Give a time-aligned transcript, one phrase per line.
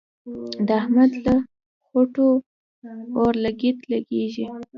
[0.67, 1.35] د احمد له
[1.87, 2.27] خوټو
[3.17, 4.45] اورلګيت لګېږي.